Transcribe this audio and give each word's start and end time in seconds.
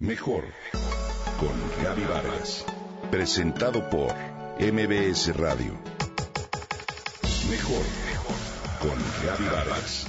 Mejor 0.00 0.44
con 1.40 1.82
Gaby 1.82 2.04
Vargas. 2.04 2.64
Presentado 3.10 3.90
por 3.90 4.14
MBS 4.60 5.36
Radio. 5.36 5.72
Mejor 7.50 7.84
con 8.80 8.96
Gaby 9.26 9.44
Vargas. 9.46 10.06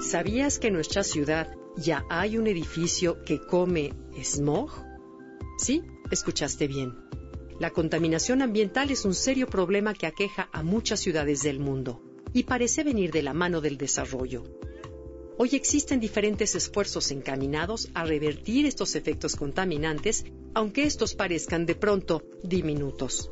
¿Sabías 0.00 0.58
que 0.58 0.66
en 0.66 0.74
nuestra 0.74 1.04
ciudad 1.04 1.48
ya 1.76 2.04
hay 2.10 2.38
un 2.38 2.48
edificio 2.48 3.22
que 3.22 3.40
come 3.46 3.94
smog? 4.20 4.72
Sí, 5.58 5.84
escuchaste 6.10 6.66
bien. 6.66 7.07
La 7.58 7.70
contaminación 7.70 8.40
ambiental 8.40 8.92
es 8.92 9.04
un 9.04 9.14
serio 9.14 9.48
problema 9.48 9.92
que 9.92 10.06
aqueja 10.06 10.48
a 10.52 10.62
muchas 10.62 11.00
ciudades 11.00 11.42
del 11.42 11.58
mundo 11.58 12.00
y 12.32 12.44
parece 12.44 12.84
venir 12.84 13.10
de 13.10 13.22
la 13.22 13.34
mano 13.34 13.60
del 13.60 13.76
desarrollo. 13.76 14.44
Hoy 15.38 15.50
existen 15.52 15.98
diferentes 15.98 16.54
esfuerzos 16.54 17.10
encaminados 17.10 17.88
a 17.94 18.04
revertir 18.04 18.66
estos 18.66 18.94
efectos 18.94 19.34
contaminantes, 19.34 20.24
aunque 20.54 20.84
estos 20.84 21.14
parezcan 21.14 21.66
de 21.66 21.74
pronto 21.74 22.22
diminutos. 22.44 23.30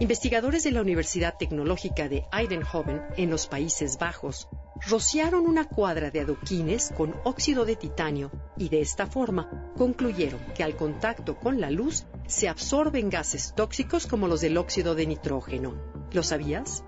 Investigadores 0.00 0.62
de 0.62 0.70
la 0.70 0.80
Universidad 0.80 1.34
Tecnológica 1.36 2.08
de 2.08 2.24
Eindhoven, 2.32 3.02
en 3.16 3.30
los 3.30 3.48
Países 3.48 3.98
Bajos, 3.98 4.46
rociaron 4.86 5.46
una 5.46 5.64
cuadra 5.64 6.10
de 6.10 6.20
adoquines 6.20 6.92
con 6.96 7.14
óxido 7.24 7.64
de 7.64 7.76
titanio 7.76 8.30
y 8.56 8.68
de 8.68 8.80
esta 8.80 9.06
forma 9.06 9.72
concluyeron 9.76 10.40
que 10.54 10.62
al 10.62 10.76
contacto 10.76 11.36
con 11.36 11.60
la 11.60 11.70
luz 11.70 12.04
se 12.26 12.48
absorben 12.48 13.10
gases 13.10 13.54
tóxicos 13.54 14.06
como 14.06 14.28
los 14.28 14.40
del 14.40 14.56
óxido 14.56 14.94
de 14.94 15.06
nitrógeno. 15.06 15.74
¿Lo 16.12 16.22
sabías? 16.22 16.84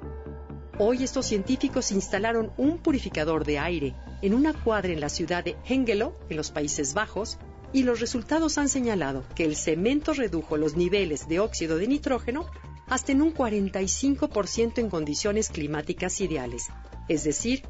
Hoy 0.78 1.04
estos 1.04 1.26
científicos 1.26 1.90
instalaron 1.92 2.52
un 2.56 2.78
purificador 2.78 3.44
de 3.44 3.58
aire 3.58 3.94
en 4.22 4.34
una 4.34 4.54
cuadra 4.54 4.92
en 4.92 5.00
la 5.00 5.08
ciudad 5.08 5.44
de 5.44 5.56
Hengelo, 5.64 6.18
en 6.28 6.36
los 6.36 6.50
Países 6.50 6.94
Bajos, 6.94 7.38
y 7.72 7.82
los 7.82 8.00
resultados 8.00 8.58
han 8.58 8.68
señalado 8.68 9.24
que 9.34 9.44
el 9.44 9.56
cemento 9.56 10.14
redujo 10.14 10.56
los 10.56 10.76
niveles 10.76 11.28
de 11.28 11.40
óxido 11.40 11.76
de 11.76 11.86
nitrógeno 11.86 12.46
hasta 12.88 13.12
en 13.12 13.22
un 13.22 13.32
45% 13.32 14.78
en 14.78 14.90
condiciones 14.90 15.50
climáticas 15.50 16.20
ideales, 16.20 16.68
es 17.08 17.24
decir, 17.24 17.62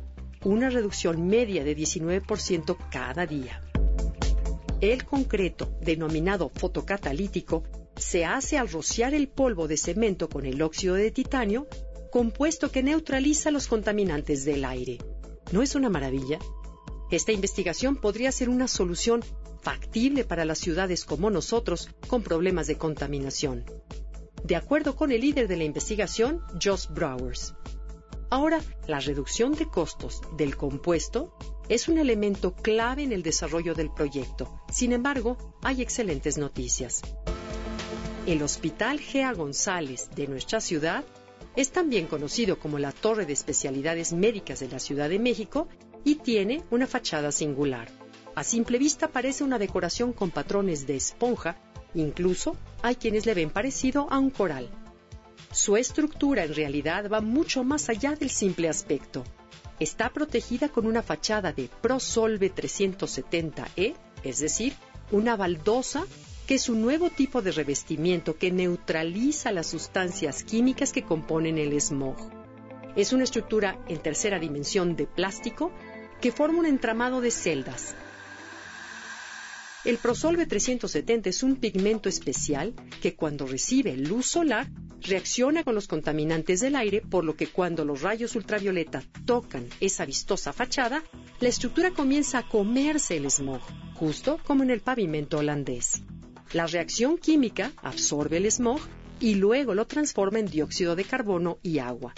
una 0.45 0.71
reducción 0.71 1.27
media 1.27 1.65
de 1.65 1.77
19% 1.77 2.77
cada 2.91 3.27
día. 3.27 3.63
El 4.81 5.05
concreto, 5.05 5.77
denominado 5.83 6.51
fotocatalítico, 6.55 7.63
se 7.97 8.25
hace 8.25 8.57
al 8.57 8.71
rociar 8.71 9.13
el 9.13 9.29
polvo 9.29 9.69
de 9.69 9.77
cemento 9.77 10.29
con 10.31 10.47
el 10.47 10.63
óxido 10.63 10.95
de 10.95 11.11
titanio, 11.11 11.69
compuesto 12.11 12.71
que 12.71 12.83
neutraliza 12.83 13.51
los 13.51 13.69
contaminantes 13.69 14.45
del 14.45 14.65
aire. 14.65 14.99
¿No 15.53 15.63
es 15.63 15.75
una 15.75 15.91
maravilla? 15.91 16.39
Esta 17.11 17.33
investigación 17.33 17.97
podría 17.97 18.33
ser 18.33 18.49
una 18.49 18.69
solución 18.69 19.23
factible 19.61 20.25
para 20.25 20.47
las 20.47 20.59
ciudades 20.59 21.05
como 21.05 21.29
nosotros 21.29 21.91
con 22.07 22.23
problemas 22.23 22.67
de 22.67 22.79
contaminación. 22.79 23.65
De 24.45 24.57
acuerdo 24.57 24.97
con 24.97 25.13
el 25.13 25.21
líder 25.21 25.49
de 25.49 25.57
la 25.59 25.65
investigación, 25.65 26.41
Josh 26.63 26.87
Browers. 26.89 27.55
Ahora, 28.31 28.61
la 28.87 29.01
reducción 29.01 29.55
de 29.55 29.67
costos 29.67 30.23
del 30.37 30.57
compuesto 30.57 31.37
es 31.69 31.89
un 31.89 31.99
elemento 31.99 32.55
clave 32.55 33.03
en 33.03 33.13
el 33.13 33.25
desarrollo 33.25 33.75
del 33.75 33.91
proyecto. 33.91 34.61
Sin 34.71 34.93
embargo, 34.93 35.37
hay 35.63 35.83
excelentes 35.83 36.39
noticias. 36.39 37.03
El 38.27 38.43
Hospital 38.43 39.01
Gea 39.01 39.33
González 39.33 40.11
de 40.15 40.29
nuestra 40.29 40.61
ciudad 40.61 41.05
es 41.57 41.73
también 41.73 42.07
conocido 42.07 42.61
como 42.61 42.79
la 42.79 42.93
Torre 42.93 43.27
de 43.27 43.33
Especialidades 43.33 44.13
Médicas 44.13 44.61
de 44.61 44.69
la 44.69 44.79
Ciudad 44.79 45.09
de 45.09 45.19
México 45.19 45.67
y 46.05 46.17
tiene 46.17 46.63
una 46.71 46.87
fachada 46.87 47.33
singular. 47.33 47.89
A 48.37 48.45
simple 48.45 48.79
vista 48.79 49.09
parece 49.09 49.43
una 49.43 49.59
decoración 49.59 50.13
con 50.13 50.31
patrones 50.31 50.87
de 50.87 50.95
esponja, 50.95 51.57
incluso 51.95 52.57
hay 52.83 52.95
quienes 52.95 53.27
le 53.27 53.35
ven 53.35 53.51
parecido 53.51 54.07
a 54.11 54.21
un 54.21 54.31
coral. 54.31 54.71
Su 55.53 55.77
estructura 55.77 56.45
en 56.45 56.55
realidad 56.55 57.11
va 57.11 57.21
mucho 57.21 57.65
más 57.65 57.89
allá 57.89 58.15
del 58.15 58.31
simple 58.31 58.69
aspecto. 58.69 59.25
Está 59.79 60.11
protegida 60.11 60.69
con 60.69 60.87
una 60.87 61.03
fachada 61.03 61.53
de 61.53 61.69
Prosolve 61.81 62.55
370E, 62.55 63.95
es 64.23 64.39
decir, 64.39 64.75
una 65.11 65.37
baldosa 65.37 66.07
que 66.47 66.57
es 66.57 66.69
un 66.69 66.83
nuevo 66.83 67.11
tipo 67.11 67.43
de 67.43 67.53
revestimiento 67.53 68.37
que 68.37 68.51
neutraliza 68.51 69.53
las 69.53 69.69
sustancias 69.69 70.43
químicas 70.43 70.93
que 70.93 71.05
componen 71.05 71.59
el 71.59 71.81
smog. 71.81 72.17
Es 72.97 73.13
una 73.13 73.25
estructura 73.25 73.79
en 73.89 73.99
tercera 73.99 74.39
dimensión 74.39 74.97
de 74.97 75.07
plástico 75.07 75.71
que 76.21 76.33
forma 76.33 76.59
un 76.59 76.67
entramado 76.67 77.21
de 77.21 77.31
celdas. 77.31 77.95
El 79.85 79.97
Prosolve 79.97 80.45
370 80.45 81.31
es 81.31 81.43
un 81.43 81.57
pigmento 81.57 82.09
especial 82.09 82.75
que 83.01 83.15
cuando 83.15 83.47
recibe 83.47 83.97
luz 83.97 84.27
solar 84.27 84.69
reacciona 85.03 85.65
con 85.65 85.75
los 85.75 85.89
contaminantes 85.89 86.61
del 86.61 86.77
aire, 86.77 87.01
por 87.01 87.25
lo 87.25 87.35
que 87.37 87.47
cuando 87.47 87.85
los 87.85 88.03
rayos 88.03 88.37
ultravioleta 88.37 89.03
tocan 89.25 89.67
esa 89.81 90.05
vistosa 90.07 90.53
fachada, 90.53 91.03
la 91.41 91.49
estructura 91.49 91.91
comienza 91.91 92.39
a 92.39 92.49
comerse 92.49 93.17
el 93.17 93.31
smog, 93.31 93.61
justo 93.95 94.39
como 94.47 94.63
en 94.63 94.71
el 94.71 94.81
pavimento 94.81 95.39
holandés. 95.39 96.03
La 96.53 96.67
reacción 96.67 97.17
química 97.17 97.73
absorbe 97.83 98.39
el 98.39 98.51
smog 98.51 98.81
y 99.21 99.35
luego 99.35 99.75
lo 99.75 99.87
transforma 99.87 100.39
en 100.39 100.47
dióxido 100.47 100.97
de 100.97 101.05
carbono 101.05 101.59
y 101.63 101.79
agua. 101.79 102.15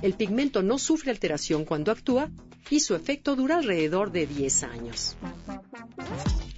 El 0.00 0.14
pigmento 0.14 0.62
no 0.62 0.78
sufre 0.78 1.10
alteración 1.10 1.64
cuando 1.64 1.92
actúa 1.92 2.30
y 2.70 2.80
su 2.80 2.94
efecto 2.94 3.36
dura 3.36 3.58
alrededor 3.58 4.12
de 4.12 4.26
10 4.26 4.62
años. 4.62 5.16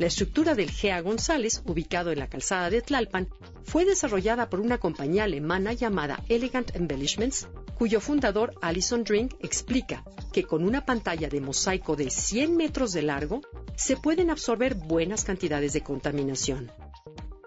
La 0.02 0.08
estructura 0.08 0.56
del 0.56 0.68
GEA 0.68 1.00
González, 1.00 1.62
ubicado 1.64 2.10
en 2.10 2.18
la 2.18 2.26
calzada 2.26 2.70
de 2.70 2.82
Tlalpan, 2.82 3.28
fue 3.62 3.84
desarrollada 3.84 4.50
por 4.50 4.58
una 4.58 4.78
compañía 4.78 5.22
alemana 5.22 5.74
llamada 5.74 6.24
Elegant 6.28 6.74
Embellishments, 6.74 7.46
cuyo 7.78 8.00
fundador 8.00 8.52
Alison 8.62 9.04
Drink 9.04 9.34
explica 9.38 10.02
que 10.32 10.42
con 10.42 10.64
una 10.64 10.84
pantalla 10.84 11.28
de 11.28 11.40
mosaico 11.40 11.94
de 11.94 12.10
100 12.10 12.56
metros 12.56 12.92
de 12.92 13.02
largo 13.02 13.42
se 13.76 13.96
pueden 13.96 14.30
absorber 14.30 14.74
buenas 14.74 15.22
cantidades 15.22 15.72
de 15.72 15.82
contaminación. 15.82 16.72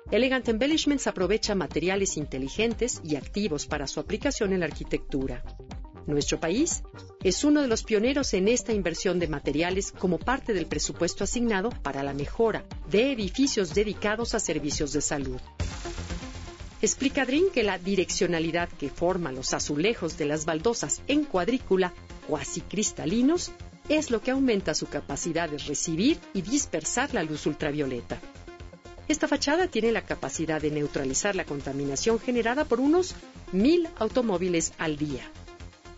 Elegant 0.09 0.47
Embellishments 0.47 1.07
aprovecha 1.07 1.55
materiales 1.55 2.15
inteligentes 2.15 3.01
y 3.03 3.17
activos 3.17 3.65
para 3.65 3.85
su 3.85 3.99
aplicación 3.99 4.53
en 4.53 4.61
la 4.61 4.67
arquitectura. 4.67 5.43
Nuestro 6.07 6.39
país 6.39 6.83
es 7.23 7.43
uno 7.43 7.61
de 7.61 7.67
los 7.67 7.83
pioneros 7.83 8.33
en 8.35 8.47
esta 8.47 8.73
inversión 8.73 9.17
de 9.17 9.27
materiales 9.27 9.91
como 9.91 10.19
parte 10.19 10.53
del 10.53 10.67
presupuesto 10.67 11.23
asignado 11.23 11.71
para 11.81 12.03
la 12.03 12.13
mejora 12.13 12.63
de 12.91 13.11
edificios 13.11 13.73
dedicados 13.73 14.35
a 14.35 14.39
servicios 14.39 14.93
de 14.93 15.01
salud. 15.01 15.39
Explica 16.81 17.25
Drin 17.25 17.45
que 17.51 17.63
la 17.63 17.79
direccionalidad 17.79 18.69
que 18.69 18.89
forma 18.89 19.31
los 19.31 19.53
azulejos 19.55 20.17
de 20.17 20.25
las 20.25 20.45
baldosas 20.45 21.01
en 21.07 21.23
cuadrícula 21.23 21.93
cuasi 22.27 22.61
cristalinos 22.61 23.51
es 23.89 24.11
lo 24.11 24.21
que 24.21 24.31
aumenta 24.31 24.75
su 24.75 24.85
capacidad 24.85 25.49
de 25.49 25.57
recibir 25.57 26.19
y 26.33 26.43
dispersar 26.43 27.13
la 27.15 27.23
luz 27.23 27.47
ultravioleta. 27.47 28.19
Esta 29.07 29.27
fachada 29.27 29.67
tiene 29.67 29.91
la 29.91 30.05
capacidad 30.05 30.61
de 30.61 30.71
neutralizar 30.71 31.35
la 31.35 31.45
contaminación 31.45 32.19
generada 32.19 32.65
por 32.65 32.79
unos 32.79 33.15
mil 33.51 33.87
automóviles 33.97 34.73
al 34.77 34.97
día. 34.97 35.31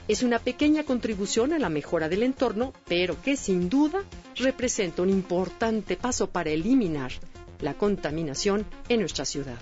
Es 0.07 0.23
una 0.23 0.39
pequeña 0.39 0.83
contribución 0.85 1.51
a 1.51 1.59
la 1.59 1.67
mejora 1.67 2.07
del 2.07 2.23
entorno, 2.23 2.71
pero 2.87 3.21
que 3.21 3.35
sin 3.35 3.67
duda 3.67 4.03
representa 4.35 5.01
un 5.01 5.09
importante 5.09 5.97
paso 5.97 6.29
para 6.29 6.49
eliminar 6.49 7.11
la 7.59 7.73
contaminación 7.73 8.65
en 8.87 9.01
nuestra 9.01 9.25
ciudad. 9.25 9.57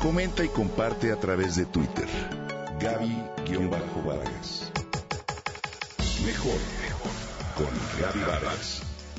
Comenta 0.00 0.42
y 0.44 0.48
comparte 0.48 1.12
a 1.12 1.20
través 1.20 1.56
de 1.56 1.66
Twitter. 1.66 2.08
Gaby-Vargas. 2.80 4.72
Mejor 6.24 6.58
con 7.56 7.66
Gaby 8.00 8.20
Vargas 8.20 8.95